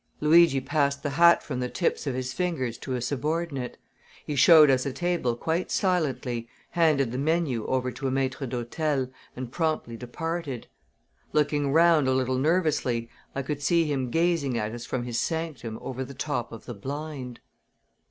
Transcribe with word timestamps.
Luigi 0.19 0.59
passed 0.59 1.03
the 1.03 1.11
hat 1.11 1.43
from 1.43 1.59
the 1.59 1.69
tips 1.69 2.07
of 2.07 2.15
his 2.15 2.33
fingers 2.33 2.79
to 2.79 2.95
a 2.95 3.01
subordinate. 3.01 3.77
He 4.25 4.35
showed 4.35 4.71
us 4.71 4.83
a 4.83 4.91
table 4.91 5.35
quite 5.35 5.69
silently, 5.69 6.49
handed 6.71 7.11
the 7.11 7.19
menu 7.19 7.67
over 7.67 7.91
to 7.91 8.07
a 8.07 8.11
maître 8.11 8.49
d'hôtel 8.49 9.11
and 9.35 9.51
promptly 9.51 9.95
departed. 9.95 10.65
Looking 11.33 11.71
round 11.71 12.07
a 12.07 12.15
little 12.15 12.39
nervously 12.39 13.11
I 13.35 13.43
could 13.43 13.61
see 13.61 13.85
him 13.85 14.09
gazing 14.09 14.57
at 14.57 14.73
us 14.73 14.87
from 14.87 15.03
his 15.03 15.19
sanctum 15.19 15.77
over 15.83 16.03
the 16.03 16.15
top 16.15 16.51
of 16.51 16.65
the 16.65 16.73
blind! 16.73 17.39